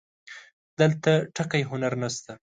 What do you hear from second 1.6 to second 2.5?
هنر نه شته